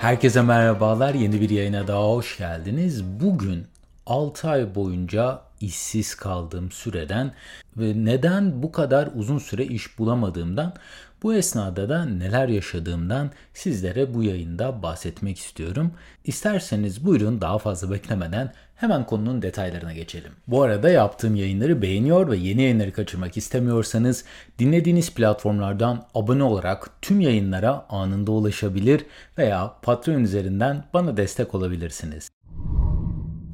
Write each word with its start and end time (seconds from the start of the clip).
Herkese 0.00 0.42
merhabalar. 0.42 1.14
Yeni 1.14 1.40
bir 1.40 1.50
yayına 1.50 1.88
daha 1.88 2.08
hoş 2.08 2.38
geldiniz. 2.38 3.04
Bugün 3.04 3.66
6 4.06 4.48
ay 4.48 4.74
boyunca 4.74 5.40
işsiz 5.60 6.14
kaldığım 6.14 6.70
süreden 6.70 7.32
ve 7.76 7.92
neden 8.04 8.62
bu 8.62 8.72
kadar 8.72 9.08
uzun 9.14 9.38
süre 9.38 9.64
iş 9.64 9.98
bulamadığımdan, 9.98 10.74
bu 11.22 11.34
esnada 11.34 11.88
da 11.88 12.04
neler 12.04 12.48
yaşadığımdan 12.48 13.30
sizlere 13.54 14.14
bu 14.14 14.22
yayında 14.22 14.82
bahsetmek 14.82 15.38
istiyorum. 15.38 15.92
İsterseniz 16.24 17.06
buyurun 17.06 17.40
daha 17.40 17.58
fazla 17.58 17.90
beklemeden 17.90 18.52
hemen 18.76 19.06
konunun 19.06 19.42
detaylarına 19.42 19.92
geçelim. 19.92 20.32
Bu 20.46 20.62
arada 20.62 20.90
yaptığım 20.90 21.34
yayınları 21.34 21.82
beğeniyor 21.82 22.30
ve 22.30 22.36
yeni 22.36 22.62
yayınları 22.62 22.92
kaçırmak 22.92 23.36
istemiyorsanız 23.36 24.24
dinlediğiniz 24.58 25.14
platformlardan 25.14 26.06
abone 26.14 26.42
olarak 26.42 26.90
tüm 27.02 27.20
yayınlara 27.20 27.86
anında 27.88 28.30
ulaşabilir 28.30 29.06
veya 29.38 29.74
Patreon 29.82 30.24
üzerinden 30.24 30.84
bana 30.94 31.16
destek 31.16 31.54
olabilirsiniz. 31.54 32.37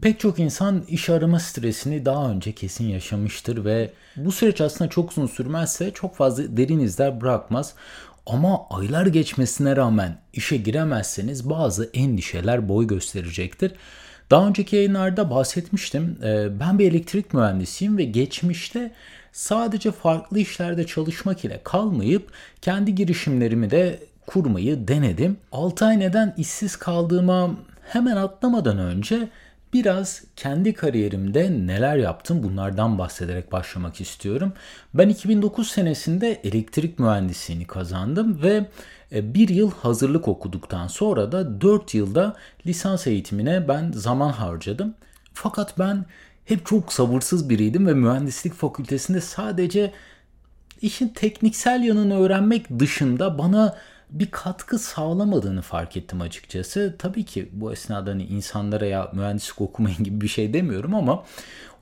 Pek 0.05 0.21
çok 0.21 0.39
insan 0.39 0.85
iş 0.89 1.11
arama 1.11 1.41
stresini 1.41 2.05
daha 2.05 2.31
önce 2.31 2.53
kesin 2.53 2.89
yaşamıştır 2.89 3.65
ve 3.65 3.91
bu 4.17 4.33
süreç 4.33 4.61
aslında 4.61 4.91
çok 4.91 5.11
uzun 5.11 5.27
sürmezse 5.27 5.91
çok 5.91 6.17
fazla 6.17 6.57
derin 6.57 6.79
izler 6.79 7.21
bırakmaz. 7.21 7.75
Ama 8.27 8.69
aylar 8.71 9.07
geçmesine 9.07 9.77
rağmen 9.77 10.19
işe 10.33 10.57
giremezseniz 10.57 11.51
bazı 11.51 11.91
endişeler 11.95 12.69
boy 12.69 12.87
gösterecektir. 12.87 13.73
Daha 14.31 14.49
önceki 14.49 14.77
yayınlarda 14.77 15.31
bahsetmiştim. 15.31 16.19
Ee, 16.23 16.61
ben 16.61 16.79
bir 16.79 16.91
elektrik 16.91 17.35
mühendisiyim 17.35 17.99
ve 17.99 18.05
geçmişte 18.05 18.93
sadece 19.33 19.93
farklı 19.93 20.39
işlerde 20.39 20.87
çalışmak 20.87 21.45
ile 21.45 21.61
kalmayıp 21.65 22.31
kendi 22.63 22.95
girişimlerimi 22.95 23.71
de 23.71 23.99
kurmayı 24.27 24.89
denedim. 24.89 25.37
6 25.53 25.85
ay 25.85 26.01
neden 26.01 26.35
işsiz 26.37 26.77
kaldığıma 26.77 27.51
hemen 27.83 28.17
atlamadan 28.17 28.79
önce 28.79 29.29
biraz 29.75 30.23
kendi 30.37 30.75
kariyerimde 30.75 31.51
neler 31.51 31.97
yaptım 31.97 32.43
bunlardan 32.43 32.99
bahsederek 32.99 33.53
başlamak 33.53 34.01
istiyorum. 34.01 34.53
Ben 34.95 35.09
2009 35.09 35.69
senesinde 35.69 36.41
elektrik 36.45 36.99
mühendisliğini 36.99 37.67
kazandım 37.67 38.43
ve 38.43 38.67
e, 39.13 39.35
bir 39.35 39.49
yıl 39.49 39.71
hazırlık 39.71 40.29
okuduktan 40.29 40.87
sonra 40.87 41.33
da 41.33 41.61
4 41.61 41.95
yılda 41.95 42.37
lisans 42.67 43.07
eğitimine 43.07 43.69
ben 43.69 43.93
zaman 43.93 44.33
harcadım. 44.33 44.95
Fakat 45.33 45.79
ben 45.79 46.05
hep 46.45 46.67
çok 46.67 46.93
sabırsız 46.93 47.49
biriydim 47.49 47.87
ve 47.87 47.95
mühendislik 47.95 48.55
fakültesinde 48.55 49.21
sadece 49.21 49.93
işin 50.81 51.09
tekniksel 51.09 51.83
yanını 51.83 52.21
öğrenmek 52.21 52.79
dışında 52.79 53.39
bana 53.39 53.77
bir 54.11 54.31
katkı 54.31 54.79
sağlamadığını 54.79 55.63
fark 55.63 55.97
ettim 55.97 56.21
açıkçası. 56.21 56.97
Tabii 56.99 57.25
ki 57.25 57.49
bu 57.53 57.73
esnada 57.73 58.11
hani 58.11 58.25
insanlara 58.25 58.87
ya 58.87 59.11
mühendislik 59.13 59.61
okumayın 59.61 60.05
gibi 60.05 60.21
bir 60.21 60.29
şey 60.29 60.55
demiyorum 60.55 60.95
ama 60.95 61.25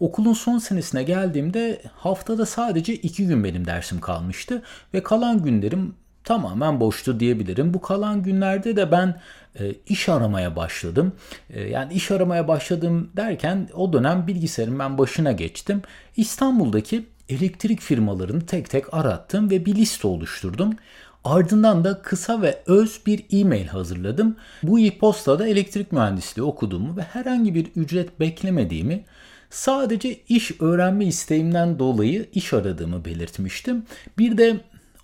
okulun 0.00 0.32
son 0.32 0.58
senesine 0.58 1.02
geldiğimde 1.02 1.82
haftada 1.94 2.46
sadece 2.46 2.94
iki 2.94 3.26
gün 3.26 3.44
benim 3.44 3.66
dersim 3.66 4.00
kalmıştı 4.00 4.62
ve 4.94 5.02
kalan 5.02 5.42
günlerim 5.42 5.94
tamamen 6.24 6.80
boştu 6.80 7.20
diyebilirim. 7.20 7.74
Bu 7.74 7.80
kalan 7.80 8.22
günlerde 8.22 8.76
de 8.76 8.92
ben 8.92 9.20
e, 9.60 9.74
iş 9.86 10.08
aramaya 10.08 10.56
başladım. 10.56 11.12
E, 11.50 11.68
yani 11.68 11.92
iş 11.92 12.10
aramaya 12.10 12.48
başladım 12.48 13.10
derken 13.16 13.68
o 13.74 13.92
dönem 13.92 14.26
bilgisayarın 14.26 14.78
ben 14.78 14.98
başına 14.98 15.32
geçtim. 15.32 15.82
İstanbul'daki 16.16 17.04
elektrik 17.28 17.80
firmalarını 17.80 18.46
tek 18.46 18.70
tek 18.70 18.94
arattım 18.94 19.50
ve 19.50 19.66
bir 19.66 19.74
liste 19.74 20.08
oluşturdum. 20.08 20.76
Ardından 21.24 21.84
da 21.84 22.02
kısa 22.02 22.42
ve 22.42 22.62
öz 22.66 23.00
bir 23.06 23.24
e-mail 23.32 23.66
hazırladım. 23.66 24.36
Bu 24.62 24.80
e-postada 24.80 25.46
elektrik 25.46 25.92
mühendisliği 25.92 26.46
okuduğumu 26.46 26.96
ve 26.96 27.02
herhangi 27.02 27.54
bir 27.54 27.66
ücret 27.76 28.20
beklemediğimi, 28.20 29.04
sadece 29.50 30.20
iş 30.28 30.60
öğrenme 30.60 31.06
isteğimden 31.06 31.78
dolayı 31.78 32.28
iş 32.34 32.52
aradığımı 32.52 33.04
belirtmiştim. 33.04 33.82
Bir 34.18 34.38
de 34.38 34.60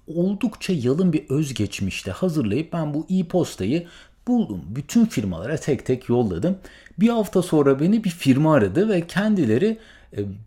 oldukça 0.06 0.72
yalın 0.72 1.12
bir 1.12 1.28
özgeçmişte 1.28 2.10
hazırlayıp 2.10 2.72
ben 2.72 2.94
bu 2.94 3.06
e-postayı 3.10 3.86
buldum. 4.26 4.64
Bütün 4.68 5.04
firmalara 5.06 5.56
tek 5.56 5.86
tek 5.86 6.08
yolladım. 6.08 6.58
Bir 7.00 7.08
hafta 7.08 7.42
sonra 7.42 7.80
beni 7.80 8.04
bir 8.04 8.10
firma 8.10 8.54
aradı 8.54 8.88
ve 8.88 9.06
kendileri 9.06 9.78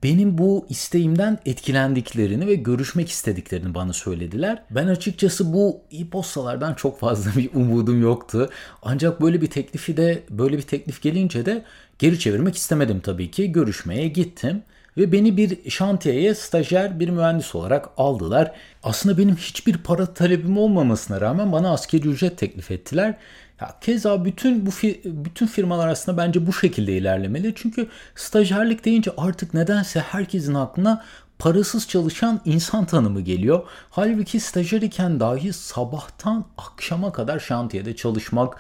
benim 0.04 0.38
bu 0.38 0.66
isteğimden 0.70 1.40
etkilendiklerini 1.46 2.48
ve 2.48 2.56
görüşmek 2.56 3.10
istediklerini 3.10 3.76
bana 3.76 3.94
söylediler. 3.94 4.64
Ben 4.70 4.88
açıkçası 4.88 5.54
bu 5.54 5.82
e-postalardan 5.92 6.74
çok 6.74 7.00
fazla 7.00 7.32
bir 7.38 7.50
umudum 7.54 8.02
yoktu. 8.02 8.50
Ancak 8.82 9.22
böyle 9.22 9.42
bir 9.42 9.48
teklifi 9.48 9.98
de 9.98 10.24
böyle 10.30 10.58
bir 10.58 10.62
teklif 10.62 11.02
gelince 11.02 11.46
de 11.46 11.64
geri 12.00 12.20
çevirmek 12.20 12.56
istemedim 12.56 13.00
tabii 13.00 13.32
ki. 13.32 13.52
Görüşmeye 13.52 14.08
gittim 14.08 14.64
ve 14.98 15.12
beni 15.12 15.38
bir 15.38 15.70
şantiyeye 15.70 16.36
stajyer 16.36 17.00
bir 17.00 17.10
mühendis 17.10 17.56
olarak 17.56 17.90
aldılar. 17.98 18.52
Aslında 18.84 19.18
benim 19.18 19.36
hiçbir 19.36 19.78
para 19.78 20.14
talebim 20.14 20.58
olmamasına 20.58 21.22
rağmen 21.22 21.52
bana 21.52 21.72
askeri 21.72 22.08
ücret 22.08 22.38
teklif 22.38 22.72
ettiler. 22.72 23.18
Ya 23.62 23.74
keza 23.82 24.26
bütün 24.26 24.66
bu 24.66 24.70
bütün 25.06 25.48
firmalar 25.48 25.88
aslında 25.88 26.18
bence 26.18 26.48
bu 26.48 26.54
şekilde 26.54 26.98
ilerlemeli. 26.98 27.54
Çünkü 27.56 27.88
stajyerlik 28.16 28.86
deyince 28.86 29.12
artık 29.18 29.54
nedense 29.54 30.00
herkesin 30.00 30.54
aklına 30.54 31.04
parasız 31.40 31.88
çalışan 31.88 32.42
insan 32.46 32.86
tanımı 32.86 33.22
geliyor. 33.22 33.64
Halbuki 33.90 34.40
stajyer 34.40 34.82
iken 34.82 35.20
dahi 35.20 35.54
sabahtan 35.54 36.46
akşama 36.58 37.12
kadar 37.12 37.40
şantiyede 37.40 37.96
çalışmak, 37.96 38.58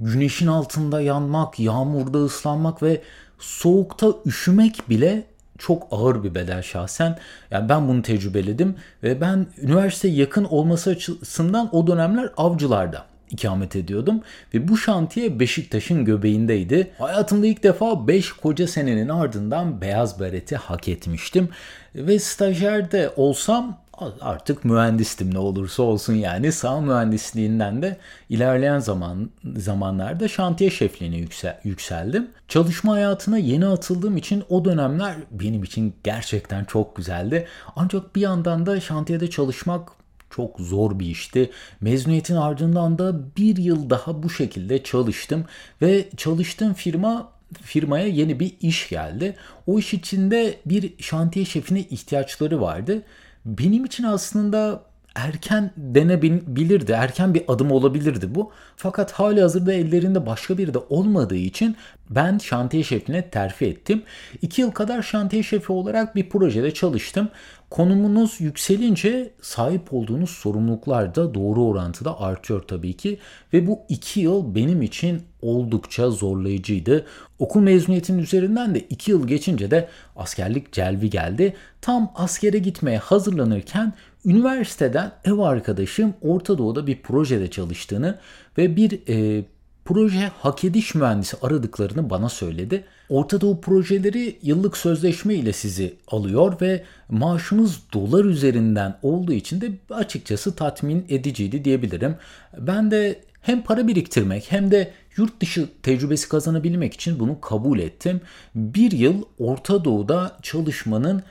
güneşin 0.00 0.46
altında 0.46 1.00
yanmak, 1.00 1.60
yağmurda 1.60 2.18
ıslanmak 2.18 2.82
ve 2.82 3.02
soğukta 3.38 4.06
üşümek 4.26 4.88
bile 4.88 5.24
çok 5.58 5.88
ağır 5.90 6.24
bir 6.24 6.34
bedel 6.34 6.62
şahsen. 6.62 7.18
Yani 7.50 7.68
ben 7.68 7.88
bunu 7.88 8.02
tecrübeledim 8.02 8.76
ve 9.02 9.20
ben 9.20 9.46
üniversite 9.62 10.08
yakın 10.08 10.44
olması 10.44 10.90
açısından 10.90 11.76
o 11.76 11.86
dönemler 11.86 12.30
avcılarda 12.36 13.11
ikamet 13.32 13.76
ediyordum. 13.76 14.20
Ve 14.54 14.68
bu 14.68 14.76
şantiye 14.76 15.40
Beşiktaş'ın 15.40 16.04
göbeğindeydi. 16.04 16.90
Hayatımda 16.98 17.46
ilk 17.46 17.62
defa 17.62 18.08
5 18.08 18.32
koca 18.32 18.66
senenin 18.66 19.08
ardından 19.08 19.80
beyaz 19.80 20.20
bereti 20.20 20.56
hak 20.56 20.88
etmiştim. 20.88 21.48
Ve 21.94 22.18
stajyerde 22.18 23.10
olsam 23.16 23.82
artık 24.20 24.64
mühendistim 24.64 25.34
ne 25.34 25.38
olursa 25.38 25.82
olsun 25.82 26.14
yani 26.14 26.52
sağ 26.52 26.80
mühendisliğinden 26.80 27.82
de 27.82 27.96
ilerleyen 28.28 28.78
zaman 28.78 29.30
zamanlarda 29.56 30.28
şantiye 30.28 30.70
şefliğine 30.70 31.16
yüksel, 31.16 31.60
yükseldim. 31.64 32.30
Çalışma 32.48 32.92
hayatına 32.92 33.38
yeni 33.38 33.66
atıldığım 33.66 34.16
için 34.16 34.44
o 34.48 34.64
dönemler 34.64 35.14
benim 35.30 35.62
için 35.62 35.94
gerçekten 36.04 36.64
çok 36.64 36.96
güzeldi. 36.96 37.46
Ancak 37.76 38.16
bir 38.16 38.20
yandan 38.20 38.66
da 38.66 38.80
şantiyede 38.80 39.30
çalışmak 39.30 40.01
çok 40.36 40.60
zor 40.60 40.98
bir 40.98 41.06
işti. 41.06 41.50
Mezuniyetin 41.80 42.36
ardından 42.36 42.98
da 42.98 43.36
bir 43.36 43.56
yıl 43.56 43.90
daha 43.90 44.22
bu 44.22 44.30
şekilde 44.30 44.82
çalıştım 44.82 45.44
ve 45.82 46.08
çalıştığım 46.16 46.74
firma 46.74 47.32
firmaya 47.62 48.06
yeni 48.06 48.40
bir 48.40 48.54
iş 48.60 48.88
geldi. 48.88 49.36
O 49.66 49.78
iş 49.78 49.94
içinde 49.94 50.58
bir 50.66 50.94
şantiye 50.98 51.44
şefine 51.44 51.80
ihtiyaçları 51.80 52.60
vardı. 52.60 53.02
Benim 53.44 53.84
için 53.84 54.04
aslında 54.04 54.82
erken 55.14 55.70
denebilirdi. 55.76 56.92
Erken 56.92 57.34
bir 57.34 57.44
adım 57.48 57.70
olabilirdi 57.70 58.34
bu. 58.34 58.50
Fakat 58.76 59.12
hali 59.12 59.40
hazırda 59.40 59.72
ellerinde 59.72 60.26
başka 60.26 60.58
biri 60.58 60.74
de 60.74 60.78
olmadığı 60.78 61.36
için 61.36 61.76
ben 62.10 62.38
şantiye 62.38 62.84
şefine 62.84 63.30
terfi 63.30 63.66
ettim. 63.66 64.02
İki 64.42 64.60
yıl 64.60 64.70
kadar 64.70 65.02
şantiye 65.02 65.42
şefi 65.42 65.72
olarak 65.72 66.16
bir 66.16 66.28
projede 66.28 66.74
çalıştım. 66.74 67.28
Konumunuz 67.70 68.40
yükselince 68.40 69.30
sahip 69.42 69.92
olduğunuz 69.92 70.30
sorumluluklar 70.30 71.14
da 71.14 71.34
doğru 71.34 71.64
orantıda 71.64 72.20
artıyor 72.20 72.62
tabii 72.62 72.92
ki. 72.92 73.18
Ve 73.52 73.66
bu 73.66 73.80
iki 73.88 74.20
yıl 74.20 74.54
benim 74.54 74.82
için 74.82 75.22
oldukça 75.42 76.10
zorlayıcıydı. 76.10 77.06
Okul 77.38 77.60
mezuniyetinin 77.60 78.22
üzerinden 78.22 78.74
de 78.74 78.80
iki 78.80 79.10
yıl 79.10 79.26
geçince 79.26 79.70
de 79.70 79.88
askerlik 80.16 80.72
celbi 80.72 81.10
geldi. 81.10 81.56
Tam 81.80 82.12
askere 82.14 82.58
gitmeye 82.58 82.98
hazırlanırken 82.98 83.92
üniversiteden 84.24 85.12
ev 85.24 85.38
arkadaşım 85.38 86.14
Orta 86.22 86.58
Doğu'da 86.58 86.86
bir 86.86 87.02
projede 87.02 87.50
çalıştığını 87.50 88.18
ve 88.58 88.76
bir 88.76 89.00
e, 89.08 89.44
proje 89.84 90.30
hak 90.38 90.64
ediş 90.64 90.94
mühendisi 90.94 91.36
aradıklarını 91.42 92.10
bana 92.10 92.28
söyledi. 92.28 92.84
Orta 93.08 93.40
Doğu 93.40 93.60
projeleri 93.60 94.38
yıllık 94.42 94.76
sözleşme 94.76 95.34
ile 95.34 95.52
sizi 95.52 95.94
alıyor 96.08 96.60
ve 96.60 96.84
maaşınız 97.08 97.80
dolar 97.92 98.24
üzerinden 98.24 98.98
olduğu 99.02 99.32
için 99.32 99.60
de 99.60 99.70
açıkçası 99.90 100.56
tatmin 100.56 101.06
ediciydi 101.08 101.64
diyebilirim. 101.64 102.16
Ben 102.58 102.90
de 102.90 103.20
hem 103.42 103.62
para 103.62 103.88
biriktirmek 103.88 104.52
hem 104.52 104.70
de 104.70 104.90
yurt 105.16 105.40
dışı 105.40 105.68
tecrübesi 105.82 106.28
kazanabilmek 106.28 106.94
için 106.94 107.18
bunu 107.18 107.40
kabul 107.40 107.78
ettim. 107.78 108.20
Bir 108.54 108.92
yıl 108.92 109.22
Orta 109.38 109.84
Doğu'da 109.84 110.36
çalışmanın 110.42 111.22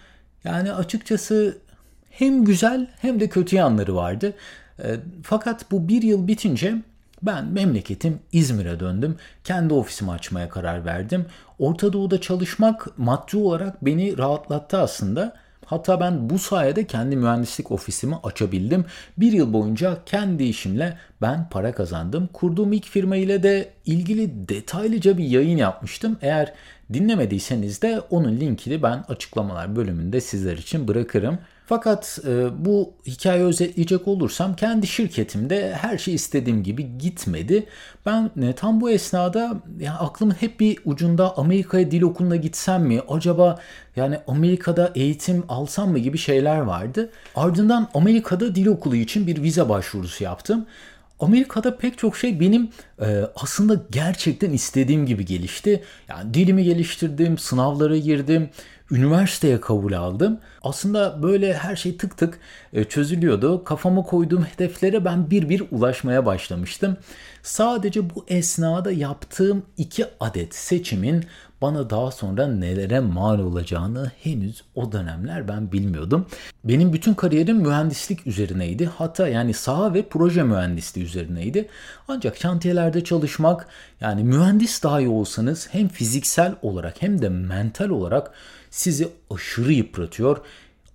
yani 0.43 0.73
açıkçası 0.73 1.57
hem 2.11 2.45
güzel 2.45 2.87
hem 3.01 3.19
de 3.19 3.29
kötü 3.29 3.55
yanları 3.55 3.95
vardı. 3.95 4.33
E, 4.83 4.95
fakat 5.23 5.71
bu 5.71 5.87
bir 5.87 6.01
yıl 6.01 6.27
bitince 6.27 6.75
Ben 7.23 7.45
memleketim 7.45 8.19
İzmir'e 8.31 8.79
döndüm. 8.79 9.15
Kendi 9.43 9.73
ofisimi 9.73 10.11
açmaya 10.11 10.49
karar 10.49 10.85
verdim. 10.85 11.25
Orta 11.59 11.93
Doğu'da 11.93 12.21
çalışmak 12.21 12.97
maddi 12.97 13.37
olarak 13.37 13.85
beni 13.85 14.17
rahatlattı 14.17 14.77
aslında. 14.77 15.35
Hatta 15.65 15.99
ben 15.99 16.29
bu 16.29 16.39
sayede 16.39 16.87
kendi 16.87 17.15
mühendislik 17.15 17.71
ofisimi 17.71 18.15
açabildim. 18.23 18.85
Bir 19.17 19.31
yıl 19.31 19.53
boyunca 19.53 19.97
kendi 20.05 20.43
işimle 20.43 20.97
ben 21.21 21.49
para 21.49 21.71
kazandım. 21.71 22.29
Kurduğum 22.33 22.73
ilk 22.73 22.85
firma 22.85 23.15
ile 23.15 23.43
de 23.43 23.69
ilgili 23.85 24.49
detaylıca 24.49 25.17
bir 25.17 25.23
yayın 25.23 25.57
yapmıştım. 25.57 26.17
Eğer 26.21 26.53
dinlemediyseniz 26.93 27.81
de 27.81 28.01
onun 28.09 28.39
linkini 28.39 28.83
ben 28.83 29.03
açıklamalar 29.09 29.75
bölümünde 29.75 30.21
sizler 30.21 30.57
için 30.57 30.87
bırakırım. 30.87 31.39
Fakat 31.71 32.19
e, 32.27 32.65
bu 32.65 32.93
hikayeyi 33.07 33.45
özetleyecek 33.45 34.07
olursam 34.07 34.55
kendi 34.55 34.87
şirketimde 34.87 35.73
her 35.73 35.97
şey 35.97 36.13
istediğim 36.13 36.63
gibi 36.63 36.97
gitmedi. 36.97 37.65
Ben 38.05 38.31
e, 38.41 38.53
tam 38.53 38.81
bu 38.81 38.89
esnada 38.89 39.61
yani 39.79 39.97
aklımın 39.97 40.33
hep 40.33 40.59
bir 40.59 40.79
ucunda 40.85 41.37
Amerika'ya 41.37 41.91
dil 41.91 42.01
okuluna 42.01 42.35
gitsem 42.35 42.83
mi? 42.83 42.99
Acaba 43.09 43.59
yani 43.95 44.19
Amerika'da 44.27 44.91
eğitim 44.95 45.43
alsam 45.49 45.91
mı 45.91 45.99
gibi 45.99 46.17
şeyler 46.17 46.59
vardı. 46.59 47.09
Ardından 47.35 47.89
Amerika'da 47.93 48.55
dil 48.55 48.67
okulu 48.67 48.95
için 48.95 49.27
bir 49.27 49.43
vize 49.43 49.69
başvurusu 49.69 50.23
yaptım. 50.23 50.65
Amerika'da 51.19 51.77
pek 51.77 51.97
çok 51.97 52.17
şey 52.17 52.39
benim 52.39 52.69
e, 53.01 53.21
aslında 53.35 53.81
gerçekten 53.91 54.51
istediğim 54.51 55.05
gibi 55.05 55.25
gelişti. 55.25 55.83
Yani 56.09 56.33
dilimi 56.33 56.63
geliştirdim, 56.63 57.37
sınavlara 57.37 57.97
girdim, 57.97 58.49
üniversiteye 58.91 59.61
kabul 59.61 59.93
aldım. 59.93 60.39
Aslında 60.63 61.23
böyle 61.23 61.53
her 61.53 61.75
şey 61.75 61.97
tık 61.97 62.17
tık 62.17 62.39
e, 62.73 62.83
çözülüyordu. 62.83 63.63
Kafama 63.63 64.03
koyduğum 64.03 64.43
hedeflere 64.43 65.05
ben 65.05 65.31
bir 65.31 65.49
bir 65.49 65.63
ulaşmaya 65.71 66.25
başlamıştım. 66.25 66.97
Sadece 67.43 68.09
bu 68.09 68.25
esnada 68.27 68.91
yaptığım 68.91 69.63
iki 69.77 70.05
adet 70.19 70.55
seçimin 70.55 71.25
bana 71.61 71.89
daha 71.89 72.11
sonra 72.11 72.47
nelere 72.47 72.99
mal 72.99 73.39
olacağını 73.39 74.11
henüz 74.23 74.63
o 74.75 74.91
dönemler 74.91 75.47
ben 75.47 75.71
bilmiyordum. 75.71 76.25
Benim 76.63 76.93
bütün 76.93 77.13
kariyerim 77.13 77.57
mühendislik 77.57 78.27
üzerineydi. 78.27 78.85
Hatta 78.85 79.27
yani 79.27 79.53
saha 79.53 79.93
ve 79.93 80.09
proje 80.09 80.43
mühendisliği 80.43 81.05
üzerineydi. 81.05 81.69
Ancak 82.07 82.37
şantiyelerde 82.37 83.03
çalışmak 83.03 83.67
yani 84.01 84.23
mühendis 84.23 84.83
dahi 84.83 85.07
olsanız 85.07 85.67
hem 85.71 85.87
fiziksel 85.87 86.55
olarak 86.61 87.01
hem 87.01 87.21
de 87.21 87.29
mental 87.29 87.89
olarak 87.89 88.31
sizi 88.71 89.07
aşırı 89.29 89.73
yıpratıyor. 89.73 90.37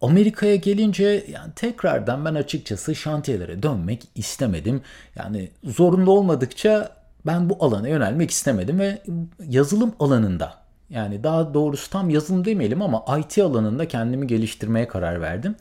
Amerika'ya 0.00 0.56
gelince 0.56 1.24
yani 1.28 1.52
tekrardan 1.56 2.24
ben 2.24 2.34
açıkçası 2.34 2.94
şantiyelere 2.94 3.62
dönmek 3.62 4.02
istemedim. 4.14 4.82
Yani 5.16 5.50
zorunda 5.64 6.10
olmadıkça 6.10 6.96
ben 7.26 7.50
bu 7.50 7.56
alana 7.60 7.88
yönelmek 7.88 8.30
istemedim 8.30 8.78
ve 8.78 9.02
yazılım 9.48 9.94
alanında 10.00 10.54
yani 10.90 11.24
daha 11.24 11.54
doğrusu 11.54 11.90
tam 11.90 12.10
yazılım 12.10 12.44
demeyelim 12.44 12.82
ama 12.82 13.18
IT 13.18 13.38
alanında 13.38 13.88
kendimi 13.88 14.26
geliştirmeye 14.26 14.88
karar 14.88 15.20
verdim. 15.20 15.56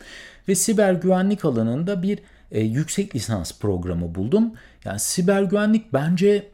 Ve 0.47 0.55
siber 0.55 0.93
güvenlik 0.93 1.45
alanında 1.45 2.03
bir 2.03 2.19
e, 2.51 2.61
yüksek 2.61 3.15
lisans 3.15 3.59
programı 3.59 4.15
buldum. 4.15 4.53
Yani 4.85 4.99
siber 4.99 5.43
güvenlik 5.43 5.93
bence 5.93 6.47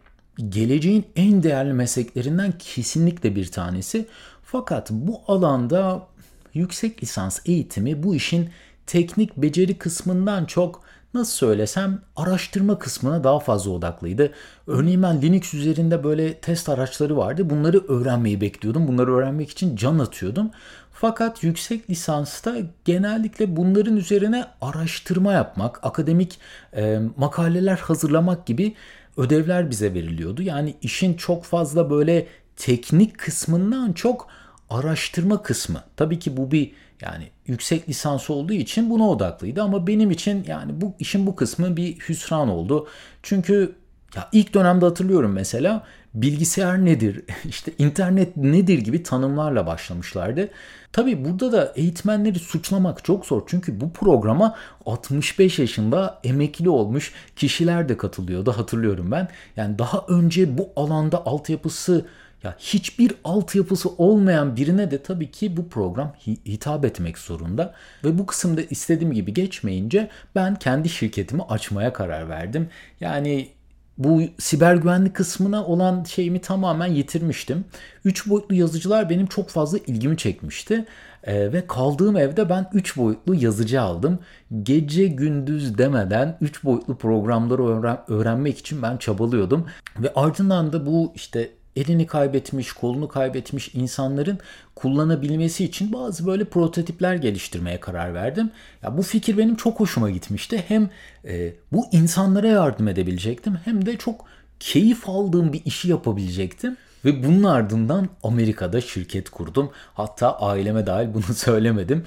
geleceğin 0.49 1.05
en 1.15 1.43
değerli 1.43 1.73
mesleklerinden 1.73 2.53
kesinlikle 2.59 3.35
bir 3.35 3.51
tanesi. 3.51 4.05
Fakat 4.51 4.91
bu 4.91 5.21
alanda 5.27 6.07
yüksek 6.53 7.03
lisans 7.03 7.39
eğitimi 7.45 8.03
bu 8.03 8.15
işin 8.15 8.49
teknik 8.87 9.37
beceri 9.37 9.77
kısmından 9.77 10.45
çok 10.45 10.81
nasıl 11.13 11.31
söylesem 11.31 12.01
araştırma 12.15 12.79
kısmına 12.79 13.23
daha 13.23 13.39
fazla 13.39 13.71
odaklıydı. 13.71 14.31
Örneğin 14.67 15.03
ben 15.03 15.21
Linux 15.21 15.53
üzerinde 15.53 16.03
böyle 16.03 16.33
test 16.33 16.69
araçları 16.69 17.17
vardı. 17.17 17.49
Bunları 17.49 17.87
öğrenmeyi 17.87 18.41
bekliyordum. 18.41 18.87
Bunları 18.87 19.15
öğrenmek 19.15 19.49
için 19.49 19.75
can 19.75 19.99
atıyordum. 19.99 20.51
Fakat 20.93 21.43
yüksek 21.43 21.89
lisansta 21.89 22.55
genellikle 22.85 23.55
bunların 23.55 23.97
üzerine 23.97 24.45
araştırma 24.61 25.33
yapmak, 25.33 25.85
akademik 25.85 26.39
e, 26.75 26.99
makaleler 27.17 27.77
hazırlamak 27.77 28.45
gibi 28.45 28.75
ödevler 29.17 29.69
bize 29.69 29.93
veriliyordu. 29.93 30.41
Yani 30.41 30.75
işin 30.81 31.13
çok 31.13 31.43
fazla 31.43 31.89
böyle 31.89 32.27
teknik 32.55 33.17
kısmından 33.17 33.93
çok 33.93 34.27
araştırma 34.71 35.41
kısmı. 35.41 35.83
Tabii 35.97 36.19
ki 36.19 36.37
bu 36.37 36.51
bir 36.51 36.71
yani 37.01 37.29
yüksek 37.47 37.89
lisans 37.89 38.29
olduğu 38.29 38.53
için 38.53 38.89
buna 38.89 39.09
odaklıydı 39.09 39.61
ama 39.63 39.87
benim 39.87 40.11
için 40.11 40.45
yani 40.47 40.81
bu 40.81 40.93
işin 40.99 41.27
bu 41.27 41.35
kısmı 41.35 41.77
bir 41.77 41.95
hüsran 41.99 42.49
oldu. 42.49 42.87
Çünkü 43.23 43.75
ya 44.15 44.29
ilk 44.31 44.53
dönemde 44.53 44.85
hatırlıyorum 44.85 45.31
mesela 45.31 45.83
bilgisayar 46.13 46.85
nedir, 46.85 47.23
işte 47.45 47.71
internet 47.77 48.37
nedir 48.37 48.77
gibi 48.77 49.03
tanımlarla 49.03 49.67
başlamışlardı. 49.67 50.49
Tabii 50.91 51.25
burada 51.25 51.51
da 51.51 51.73
eğitmenleri 51.75 52.39
suçlamak 52.39 53.03
çok 53.03 53.25
zor. 53.25 53.41
Çünkü 53.47 53.81
bu 53.81 53.93
programa 53.93 54.55
65 54.85 55.59
yaşında 55.59 56.19
emekli 56.23 56.69
olmuş 56.69 57.13
kişiler 57.35 57.89
de 57.89 57.97
katılıyordu 57.97 58.51
hatırlıyorum 58.51 59.11
ben. 59.11 59.27
Yani 59.55 59.79
daha 59.79 60.05
önce 60.07 60.57
bu 60.57 60.69
alanda 60.75 61.25
altyapısı 61.25 62.05
ya 62.43 62.55
hiçbir 62.59 63.13
altyapısı 63.23 63.89
olmayan 63.89 64.55
birine 64.55 64.91
de 64.91 65.03
tabii 65.03 65.31
ki 65.31 65.57
bu 65.57 65.69
program 65.69 66.13
hitap 66.25 66.85
etmek 66.85 67.17
zorunda 67.17 67.73
ve 68.03 68.17
bu 68.17 68.25
kısımda 68.25 68.61
istediğim 68.61 69.13
gibi 69.13 69.33
geçmeyince 69.33 70.09
ben 70.35 70.55
kendi 70.55 70.89
şirketimi 70.89 71.43
açmaya 71.43 71.93
karar 71.93 72.29
verdim. 72.29 72.69
Yani 72.99 73.49
bu 73.97 74.21
siber 74.39 74.75
güvenlik 74.75 75.15
kısmına 75.15 75.65
olan 75.65 76.03
şeyimi 76.03 76.41
tamamen 76.41 76.87
yitirmiştim. 76.87 77.65
Üç 78.05 78.29
boyutlu 78.29 78.55
yazıcılar 78.55 79.09
benim 79.09 79.27
çok 79.27 79.49
fazla 79.49 79.77
ilgimi 79.77 80.17
çekmişti. 80.17 80.85
Ee, 81.23 81.53
ve 81.53 81.67
kaldığım 81.67 82.17
evde 82.17 82.49
ben 82.49 82.69
3 82.73 82.97
boyutlu 82.97 83.35
yazıcı 83.35 83.81
aldım. 83.81 84.19
Gece 84.63 85.07
gündüz 85.07 85.77
demeden 85.77 86.37
3 86.41 86.63
boyutlu 86.63 86.97
programları 86.97 87.61
öğren- 87.61 88.03
öğrenmek 88.07 88.57
için 88.57 88.81
ben 88.81 88.97
çabalıyordum. 88.97 89.65
Ve 89.99 90.13
ardından 90.15 90.73
da 90.73 90.85
bu 90.85 91.11
işte 91.15 91.49
elini 91.75 92.07
kaybetmiş, 92.07 92.73
kolunu 92.73 93.07
kaybetmiş 93.07 93.75
insanların 93.75 94.39
kullanabilmesi 94.75 95.63
için 95.63 95.93
bazı 95.93 96.27
böyle 96.27 96.45
prototipler 96.45 97.15
geliştirmeye 97.15 97.79
karar 97.79 98.13
verdim. 98.13 98.51
Ya 98.83 98.97
bu 98.97 99.01
fikir 99.01 99.37
benim 99.37 99.55
çok 99.55 99.79
hoşuma 99.79 100.09
gitmişti. 100.09 100.63
Hem 100.67 100.89
e, 101.25 101.53
bu 101.71 101.85
insanlara 101.91 102.47
yardım 102.47 102.87
edebilecektim 102.87 103.57
hem 103.65 103.85
de 103.85 103.97
çok 103.97 104.25
keyif 104.59 105.09
aldığım 105.09 105.53
bir 105.53 105.61
işi 105.65 105.89
yapabilecektim. 105.89 106.77
Ve 107.05 107.23
bunun 107.23 107.43
ardından 107.43 108.09
Amerika'da 108.23 108.81
şirket 108.81 109.29
kurdum. 109.29 109.71
Hatta 109.93 110.39
aileme 110.39 110.85
dahil 110.85 111.13
bunu 111.13 111.23
söylemedim. 111.35 112.05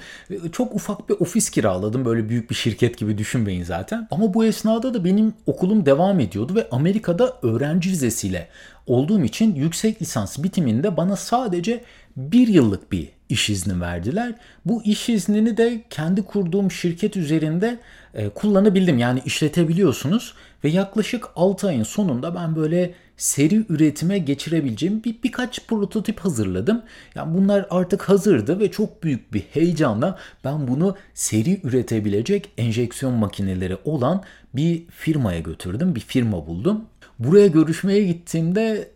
Çok 0.52 0.74
ufak 0.74 1.08
bir 1.08 1.14
ofis 1.20 1.50
kiraladım. 1.50 2.04
Böyle 2.04 2.28
büyük 2.28 2.50
bir 2.50 2.54
şirket 2.54 2.98
gibi 2.98 3.18
düşünmeyin 3.18 3.64
zaten. 3.64 4.08
Ama 4.10 4.34
bu 4.34 4.44
esnada 4.44 4.94
da 4.94 5.04
benim 5.04 5.34
okulum 5.46 5.86
devam 5.86 6.20
ediyordu 6.20 6.54
ve 6.54 6.68
Amerika'da 6.70 7.38
öğrenci 7.42 7.90
vizesiyle 7.90 8.48
olduğum 8.86 9.24
için 9.24 9.54
yüksek 9.54 10.02
lisans 10.02 10.38
bitiminde 10.38 10.96
bana 10.96 11.16
sadece 11.16 11.84
bir 12.16 12.48
yıllık 12.48 12.92
bir 12.92 13.08
iş 13.28 13.50
izni 13.50 13.80
verdiler. 13.80 14.34
Bu 14.64 14.82
iş 14.82 15.08
iznini 15.08 15.56
de 15.56 15.82
kendi 15.90 16.22
kurduğum 16.22 16.70
şirket 16.70 17.16
üzerinde 17.16 17.78
e, 18.14 18.28
kullanabildim. 18.28 18.98
Yani 18.98 19.22
işletebiliyorsunuz 19.24 20.34
ve 20.64 20.68
yaklaşık 20.68 21.28
6 21.36 21.68
ayın 21.68 21.82
sonunda 21.82 22.34
ben 22.34 22.56
böyle 22.56 22.94
seri 23.16 23.66
üretime 23.68 24.18
geçirebileceğim 24.18 25.04
bir 25.04 25.14
birkaç 25.22 25.66
prototip 25.66 26.20
hazırladım. 26.20 26.82
Yani 27.14 27.38
bunlar 27.38 27.66
artık 27.70 28.02
hazırdı 28.02 28.60
ve 28.60 28.70
çok 28.70 29.02
büyük 29.02 29.32
bir 29.32 29.40
heyecanla 29.40 30.18
ben 30.44 30.68
bunu 30.68 30.96
seri 31.14 31.60
üretebilecek 31.64 32.50
enjeksiyon 32.58 33.14
makineleri 33.14 33.76
olan 33.84 34.22
bir 34.54 34.86
firmaya 34.86 35.40
götürdüm. 35.40 35.94
Bir 35.94 36.00
firma 36.00 36.46
buldum. 36.46 36.84
Buraya 37.18 37.46
görüşmeye 37.46 38.04
gittiğimde 38.04 38.88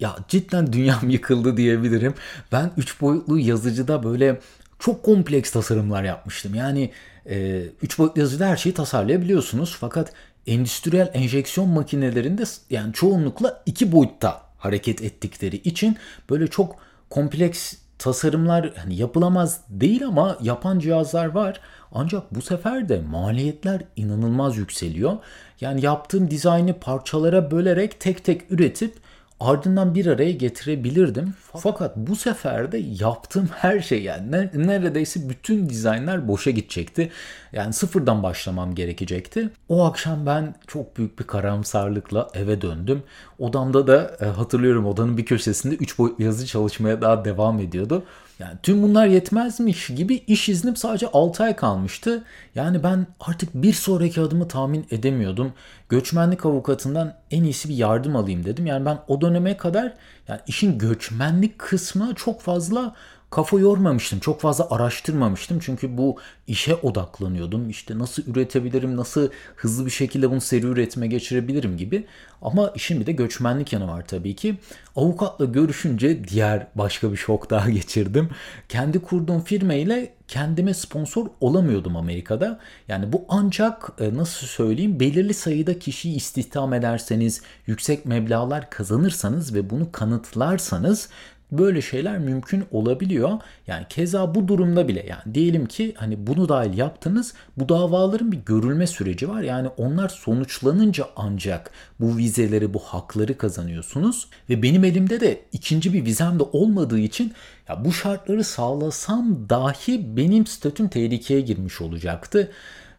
ya 0.00 0.16
cidden 0.28 0.72
dünyam 0.72 1.00
yıkıldı 1.10 1.56
diyebilirim. 1.56 2.14
Ben 2.52 2.70
3 2.76 3.00
boyutlu 3.00 3.38
yazıcıda 3.38 4.02
böyle 4.02 4.40
çok 4.78 5.02
kompleks 5.02 5.50
tasarımlar 5.50 6.04
yapmıştım. 6.04 6.54
Yani 6.54 6.90
3 7.26 7.94
e, 7.94 7.98
boyutlu 7.98 8.20
yazıcıda 8.20 8.46
her 8.46 8.56
şeyi 8.56 8.74
tasarlayabiliyorsunuz 8.74 9.76
fakat 9.80 10.12
endüstriyel 10.46 11.10
enjeksiyon 11.14 11.68
makinelerinde 11.68 12.42
yani 12.70 12.92
çoğunlukla 12.92 13.62
iki 13.66 13.92
boyutta 13.92 14.42
hareket 14.58 15.02
ettikleri 15.02 15.56
için 15.56 15.96
böyle 16.30 16.46
çok 16.46 16.76
kompleks 17.10 17.74
tasarımlar 17.98 18.72
hani 18.76 18.96
yapılamaz 18.96 19.60
değil 19.68 20.06
ama 20.06 20.38
yapan 20.42 20.78
cihazlar 20.78 21.26
var. 21.26 21.60
Ancak 21.92 22.34
bu 22.34 22.42
sefer 22.42 22.88
de 22.88 23.00
maliyetler 23.00 23.82
inanılmaz 23.96 24.56
yükseliyor. 24.56 25.16
Yani 25.60 25.84
yaptığım 25.84 26.30
dizaynı 26.30 26.80
parçalara 26.80 27.50
bölerek 27.50 28.00
tek 28.00 28.24
tek 28.24 28.52
üretip 28.52 28.94
ardından 29.40 29.94
bir 29.94 30.06
araya 30.06 30.32
getirebilirdim. 30.32 31.34
Fakat 31.56 31.96
bu 31.96 32.16
sefer 32.16 32.72
de 32.72 32.78
yaptığım 32.78 33.48
her 33.56 33.80
şey 33.80 34.02
yani 34.02 34.50
neredeyse 34.54 35.28
bütün 35.28 35.68
dizaynlar 35.68 36.28
boşa 36.28 36.50
gidecekti. 36.50 37.10
Yani 37.52 37.72
sıfırdan 37.72 38.22
başlamam 38.22 38.74
gerekecekti. 38.74 39.50
O 39.68 39.84
akşam 39.84 40.26
ben 40.26 40.54
çok 40.66 40.96
büyük 40.96 41.18
bir 41.18 41.24
karamsarlıkla 41.24 42.28
eve 42.34 42.60
döndüm. 42.60 43.02
Odamda 43.38 43.86
da 43.86 44.16
e, 44.20 44.24
hatırlıyorum 44.24 44.86
odanın 44.86 45.16
bir 45.16 45.24
köşesinde 45.24 45.74
3 45.74 45.98
boyutlu 45.98 46.24
yazı 46.24 46.46
çalışmaya 46.46 47.00
daha 47.00 47.24
devam 47.24 47.60
ediyordu. 47.60 48.04
Yani 48.40 48.58
tüm 48.62 48.82
bunlar 48.82 49.06
yetmezmiş 49.06 49.86
gibi 49.86 50.14
iş 50.14 50.48
iznim 50.48 50.76
sadece 50.76 51.06
6 51.06 51.44
ay 51.44 51.56
kalmıştı. 51.56 52.24
Yani 52.54 52.82
ben 52.82 53.06
artık 53.20 53.54
bir 53.54 53.72
sonraki 53.72 54.20
adımı 54.20 54.48
tahmin 54.48 54.86
edemiyordum. 54.90 55.52
Göçmenlik 55.88 56.46
avukatından 56.46 57.14
en 57.30 57.44
iyisi 57.44 57.68
bir 57.68 57.74
yardım 57.74 58.16
alayım 58.16 58.44
dedim. 58.44 58.66
Yani 58.66 58.86
ben 58.86 58.98
o 59.08 59.20
döneme 59.20 59.56
kadar 59.56 59.92
yani 60.28 60.40
işin 60.46 60.78
göçmenlik 60.78 61.58
kısmı 61.58 62.14
çok 62.14 62.40
fazla 62.40 62.94
kafa 63.30 63.58
yormamıştım. 63.58 64.20
Çok 64.20 64.40
fazla 64.40 64.70
araştırmamıştım. 64.70 65.58
Çünkü 65.58 65.98
bu 65.98 66.16
işe 66.46 66.74
odaklanıyordum. 66.74 67.70
İşte 67.70 67.98
nasıl 67.98 68.22
üretebilirim, 68.26 68.96
nasıl 68.96 69.28
hızlı 69.56 69.86
bir 69.86 69.90
şekilde 69.90 70.30
bunu 70.30 70.40
seri 70.40 70.66
üretime 70.66 71.06
geçirebilirim 71.06 71.76
gibi. 71.76 72.06
Ama 72.42 72.72
işin 72.74 73.00
bir 73.00 73.06
de 73.06 73.12
göçmenlik 73.12 73.72
yanı 73.72 73.88
var 73.88 74.06
tabii 74.06 74.36
ki. 74.36 74.58
Avukatla 74.96 75.44
görüşünce 75.44 76.24
diğer 76.24 76.66
başka 76.74 77.12
bir 77.12 77.16
şok 77.16 77.50
daha 77.50 77.70
geçirdim. 77.70 78.28
Kendi 78.68 78.98
kurduğum 78.98 79.40
firma 79.40 79.74
ile 79.74 80.12
kendime 80.28 80.74
sponsor 80.74 81.26
olamıyordum 81.40 81.96
Amerika'da. 81.96 82.60
Yani 82.88 83.12
bu 83.12 83.24
ancak 83.28 83.92
e, 84.00 84.14
nasıl 84.14 84.46
söyleyeyim 84.46 85.00
belirli 85.00 85.34
sayıda 85.34 85.78
kişiyi 85.78 86.16
istihdam 86.16 86.72
ederseniz, 86.74 87.42
yüksek 87.66 88.06
meblalar 88.06 88.70
kazanırsanız 88.70 89.54
ve 89.54 89.70
bunu 89.70 89.92
kanıtlarsanız 89.92 91.08
böyle 91.52 91.82
şeyler 91.82 92.18
mümkün 92.18 92.64
olabiliyor. 92.70 93.30
Yani 93.66 93.86
keza 93.88 94.34
bu 94.34 94.48
durumda 94.48 94.88
bile 94.88 95.06
yani 95.08 95.34
diyelim 95.34 95.66
ki 95.66 95.94
hani 95.96 96.26
bunu 96.26 96.48
dahil 96.48 96.78
yaptınız 96.78 97.34
bu 97.56 97.68
davaların 97.68 98.32
bir 98.32 98.38
görülme 98.46 98.86
süreci 98.86 99.28
var. 99.28 99.42
Yani 99.42 99.68
onlar 99.76 100.08
sonuçlanınca 100.08 101.06
ancak 101.16 101.70
bu 102.00 102.16
vizeleri 102.16 102.74
bu 102.74 102.78
hakları 102.78 103.38
kazanıyorsunuz 103.38 104.28
ve 104.50 104.62
benim 104.62 104.84
elimde 104.84 105.20
de 105.20 105.40
ikinci 105.52 105.92
bir 105.92 106.04
vizem 106.04 106.38
de 106.38 106.42
olmadığı 106.42 106.98
için 106.98 107.32
ya 107.68 107.84
bu 107.84 107.92
şartları 107.92 108.44
sağlasam 108.44 109.48
dahi 109.48 110.16
benim 110.16 110.46
statüm 110.46 110.88
tehlikeye 110.88 111.40
girmiş 111.40 111.80
olacaktı 111.80 112.50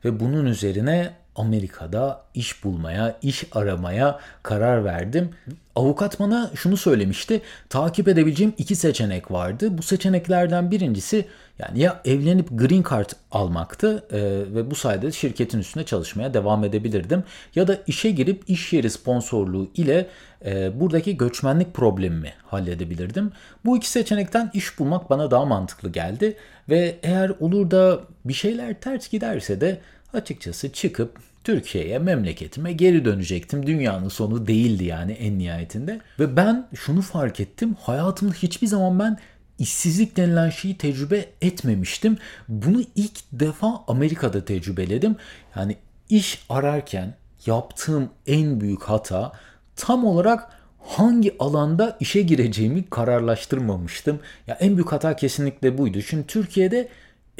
ve 0.06 0.20
bunun 0.20 0.46
üzerine 0.46 1.21
Amerika'da 1.36 2.22
iş 2.34 2.64
bulmaya, 2.64 3.18
iş 3.22 3.44
aramaya 3.52 4.20
karar 4.44 4.86
verdim. 4.86 5.30
Avukat 5.76 6.20
bana 6.20 6.52
şunu 6.56 6.78
söylemişti. 6.78 7.42
Takip 7.70 8.08
edebileceğim 8.08 8.54
iki 8.58 8.76
seçenek 8.76 9.32
vardı. 9.32 9.78
Bu 9.78 9.82
seçeneklerden 9.82 10.72
birincisi 10.72 11.26
yani 11.60 11.80
ya 11.80 12.02
evlenip 12.06 12.48
green 12.52 12.84
card 12.90 13.10
almaktı 13.32 14.04
e, 14.12 14.20
ve 14.56 14.72
bu 14.72 14.76
sayede 14.76 15.12
şirketin 15.12 15.60
üstünde 15.60 15.86
çalışmaya 15.86 16.34
devam 16.34 16.64
edebilirdim. 16.64 17.24
Ya 17.56 17.68
da 17.68 17.78
işe 17.88 18.12
girip 18.12 18.44
iş 18.48 18.74
yeri 18.74 18.90
sponsorluğu 18.90 19.72
ile 19.76 20.08
e, 20.46 20.80
buradaki 20.80 21.18
göçmenlik 21.18 21.74
problemimi 21.74 22.34
halledebilirdim. 22.46 23.32
Bu 23.66 23.78
iki 23.78 23.90
seçenekten 23.90 24.52
iş 24.54 24.80
bulmak 24.80 25.10
bana 25.10 25.32
daha 25.32 25.46
mantıklı 25.46 25.90
geldi. 25.90 26.38
Ve 26.70 27.00
eğer 27.04 27.32
olur 27.40 27.72
da 27.72 28.00
bir 28.26 28.34
şeyler 28.34 28.82
ters 28.82 29.10
giderse 29.10 29.62
de 29.62 29.82
açıkçası 30.14 30.72
çıkıp 30.72 31.20
Türkiye'ye, 31.44 32.00
memleketime 32.00 32.74
geri 32.74 33.06
dönecektim. 33.06 33.68
Dünyanın 33.68 34.10
sonu 34.10 34.48
değildi 34.48 34.84
yani 34.84 35.12
en 35.12 35.40
nihayetinde. 35.40 36.02
Ve 36.20 36.36
ben 36.36 36.68
şunu 36.76 37.02
fark 37.02 37.40
ettim. 37.40 37.76
Hayatımda 37.82 38.34
hiçbir 38.34 38.68
zaman 38.68 39.00
ben 39.00 39.18
işsizlik 39.60 40.18
denilen 40.18 40.50
şeyi 40.50 40.78
tecrübe 40.78 41.26
etmemiştim. 41.42 42.18
Bunu 42.48 42.84
ilk 42.96 43.20
defa 43.32 43.84
Amerika'da 43.88 44.46
tecrübeledim. 44.46 45.16
Yani 45.56 45.76
iş 46.10 46.46
ararken 46.50 47.16
yaptığım 47.46 48.10
en 48.28 48.62
büyük 48.62 48.84
hata 48.84 49.32
tam 49.76 50.06
olarak 50.06 50.50
hangi 50.80 51.36
alanda 51.40 51.98
işe 52.00 52.22
gireceğimi 52.22 52.90
kararlaştırmamıştım. 52.90 54.20
Ya 54.48 54.56
en 54.56 54.76
büyük 54.78 54.92
hata 54.92 55.16
kesinlikle 55.16 55.78
buydu. 55.78 56.02
Şimdi 56.02 56.28
Türkiye'de 56.28 56.88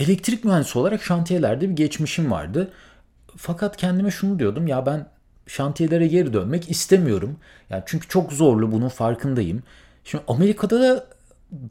elektrik 0.02 0.46
mühendisi 0.46 0.80
olarak 0.80 1.04
şantiyelerde 1.04 1.70
bir 1.70 1.76
geçmişim 1.76 2.32
vardı. 2.32 2.72
Fakat 3.38 3.78
kendime 3.78 4.12
şunu 4.12 4.40
diyordum 4.40 4.68
ya 4.68 4.86
ben 4.86 5.08
şantiyelere 5.48 6.08
geri 6.08 6.34
dönmek 6.34 6.72
istemiyorum. 6.72 7.38
Yani 7.70 7.84
çünkü 7.86 8.08
çok 8.08 8.34
zorlu 8.34 8.72
bunun 8.72 8.90
farkındayım. 8.90 9.64
Şimdi 10.04 10.24
Amerika'da 10.28 10.82
da 10.82 11.06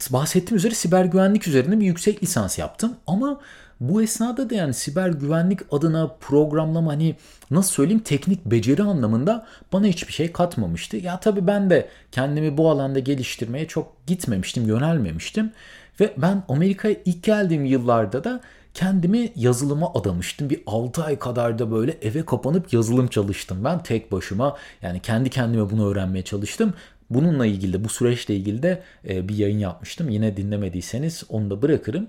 bahsettiğim 0.09 0.57
üzere 0.57 0.73
siber 0.73 1.05
güvenlik 1.05 1.47
üzerine 1.47 1.79
bir 1.79 1.85
yüksek 1.85 2.23
lisans 2.23 2.59
yaptım 2.59 2.95
ama 3.07 3.41
bu 3.79 4.01
esnada 4.01 4.49
da 4.49 4.55
yani 4.55 4.73
siber 4.73 5.09
güvenlik 5.09 5.59
adına 5.71 6.07
programlama 6.07 6.91
hani 6.91 7.15
nasıl 7.51 7.71
söyleyeyim 7.71 8.03
teknik 8.05 8.45
beceri 8.45 8.83
anlamında 8.83 9.47
bana 9.73 9.85
hiçbir 9.85 10.13
şey 10.13 10.31
katmamıştı. 10.31 10.97
Ya 10.97 11.19
tabii 11.19 11.47
ben 11.47 11.69
de 11.69 11.89
kendimi 12.11 12.57
bu 12.57 12.69
alanda 12.69 12.99
geliştirmeye 12.99 13.67
çok 13.67 14.07
gitmemiştim, 14.07 14.67
yönelmemiştim. 14.67 15.51
Ve 15.99 16.13
ben 16.17 16.43
Amerika'ya 16.49 16.95
ilk 17.05 17.23
geldiğim 17.23 17.65
yıllarda 17.65 18.23
da 18.23 18.41
kendimi 18.73 19.31
yazılıma 19.35 19.93
adamıştım. 19.93 20.49
Bir 20.49 20.61
6 20.65 21.03
ay 21.03 21.19
kadar 21.19 21.59
da 21.59 21.71
böyle 21.71 21.97
eve 22.01 22.25
kapanıp 22.25 22.73
yazılım 22.73 23.07
çalıştım. 23.07 23.63
Ben 23.63 23.83
tek 23.83 24.11
başıma 24.11 24.57
yani 24.81 24.99
kendi 24.99 25.29
kendime 25.29 25.69
bunu 25.69 25.91
öğrenmeye 25.91 26.23
çalıştım. 26.23 26.73
Bununla 27.09 27.45
ilgili 27.45 27.73
de 27.73 27.83
bu 27.83 27.89
süreçle 27.89 28.35
ilgili 28.35 28.63
de 28.63 28.81
e, 29.09 29.29
bir 29.29 29.35
yayın 29.35 29.59
yapmıştım. 29.59 30.09
Yine 30.09 30.37
dinlemediyseniz 30.37 31.23
onu 31.29 31.49
da 31.49 31.61
bırakırım. 31.61 32.07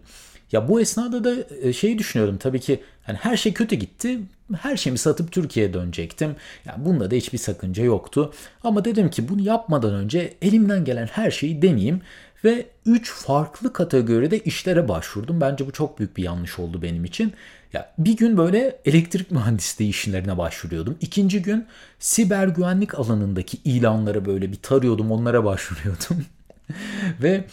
Ya 0.53 0.69
bu 0.69 0.81
esnada 0.81 1.25
da 1.25 1.35
e, 1.63 1.73
şeyi 1.73 1.99
düşünüyorum 1.99 2.39
tabii 2.39 2.61
ki 2.61 2.81
hani 3.03 3.17
her 3.17 3.37
şey 3.37 3.53
kötü 3.55 3.77
gitti. 3.77 4.21
Her 4.57 4.77
şeyimi 4.77 4.99
satıp 4.99 5.33
Türkiye'ye 5.33 5.75
dönecektim. 5.75 6.37
Yani 6.65 6.85
bunda 6.85 7.11
da 7.11 7.15
hiçbir 7.15 7.39
sakınca 7.39 7.85
yoktu. 7.85 8.33
Ama 8.65 8.85
dedim 8.85 9.11
ki 9.11 9.29
bunu 9.29 9.43
yapmadan 9.43 9.95
önce 9.95 10.35
elimden 10.43 10.85
gelen 10.85 11.07
her 11.07 11.31
şeyi 11.31 11.63
deneyeyim 11.63 12.01
ve 12.45 12.67
3 12.87 13.13
farklı 13.13 13.73
kategoride 13.73 14.39
işlere 14.39 14.89
başvurdum. 14.89 15.41
Bence 15.41 15.67
bu 15.67 15.73
çok 15.73 15.99
büyük 15.99 16.17
bir 16.17 16.23
yanlış 16.23 16.59
oldu 16.59 16.83
benim 16.83 17.05
için. 17.05 17.33
Ya 17.73 17.93
bir 17.99 18.17
gün 18.17 18.37
böyle 18.37 18.79
elektrik 18.85 19.31
mühendisliği 19.31 19.91
işlerine 19.91 20.39
başvuruyordum. 20.39 20.97
İkinci 21.01 21.43
gün 21.43 21.67
siber 21.99 22.49
güvenlik 22.49 22.99
alanındaki 22.99 23.59
ilanlara 23.65 24.25
böyle 24.25 24.53
bir 24.53 24.57
tarıyordum, 24.57 25.11
onlara 25.11 25.45
başvuruyordum. 25.45 26.25
ve 27.23 27.45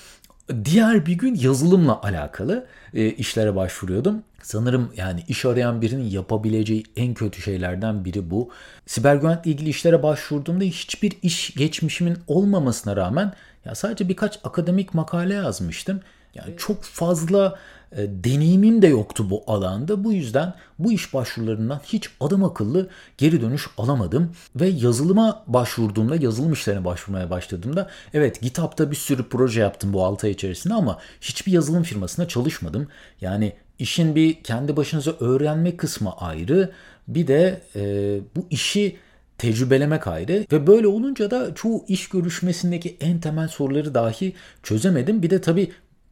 diğer 0.66 1.06
bir 1.06 1.14
gün 1.14 1.36
yazılımla 1.36 2.02
alakalı 2.02 2.68
e, 2.94 3.10
işlere 3.10 3.56
başvuruyordum. 3.56 4.24
Sanırım 4.44 4.92
yani 4.98 5.24
iş 5.28 5.46
arayan 5.46 5.82
birinin 5.82 6.10
yapabileceği 6.10 6.84
en 6.96 7.14
kötü 7.14 7.42
şeylerden 7.42 8.06
biri 8.06 8.32
bu. 8.32 8.50
Siber 8.86 9.16
güvenlikle 9.16 9.52
ilgili 9.52 9.70
işlere 9.70 10.04
başvurduğumda 10.04 10.64
hiçbir 10.64 11.14
iş 11.24 11.54
geçmişimin 11.56 12.18
olmamasına 12.28 12.96
rağmen 12.96 13.34
ya 13.70 13.76
sadece 13.76 14.10
birkaç 14.10 14.40
akademik 14.44 14.94
makale 14.94 15.34
yazmıştım. 15.34 16.02
Yani 16.36 16.54
çok 16.58 16.84
fazla 16.84 17.60
e, 17.92 18.08
deneyimim 18.24 18.82
de 18.82 18.88
yoktu 18.88 19.30
bu 19.30 19.44
alanda. 19.48 20.04
Bu 20.04 20.14
yüzden 20.14 20.54
bu 20.80 20.92
iş 20.92 21.14
başvurularından 21.14 21.82
hiç 21.86 22.10
adam 22.20 22.44
akıllı 22.44 22.90
geri 23.18 23.42
dönüş 23.42 23.68
alamadım. 23.78 24.32
Ve 24.56 24.68
yazılıma 24.68 25.44
başvurduğumda, 25.48 26.16
yazılım 26.16 26.54
işlerine 26.54 26.86
başvurmaya 26.86 27.30
başladığımda 27.30 27.90
evet 28.14 28.42
GitHub'da 28.42 28.92
bir 28.92 28.96
sürü 28.96 29.30
proje 29.30 29.62
yaptım 29.62 29.94
bu 29.94 30.06
6 30.06 30.28
ay 30.28 30.34
içerisinde 30.34 30.74
ama 30.74 31.00
hiçbir 31.22 31.52
yazılım 31.52 31.84
firmasında 31.84 32.28
çalışmadım. 32.28 32.88
Yani 33.22 33.54
işin 33.80 34.16
bir 34.16 34.44
kendi 34.44 34.78
başınıza 34.78 35.12
öğrenme 35.20 35.78
kısmı 35.78 36.18
ayrı. 36.18 36.72
Bir 37.08 37.28
de 37.28 37.62
e, 37.76 37.82
bu 38.36 38.48
işi 38.50 38.98
tecrübelemek 39.40 40.08
ayrı 40.08 40.46
ve 40.52 40.68
böyle 40.68 40.88
olunca 40.88 41.32
da 41.32 41.56
çoğu 41.56 41.86
iş 41.88 42.10
görüşmesindeki 42.10 42.98
en 43.02 43.20
temel 43.20 43.48
soruları 43.48 43.94
dahi 43.94 44.34
çözemedim. 44.64 45.24
Bir 45.24 45.30
de 45.30 45.42
tabii 45.42 45.72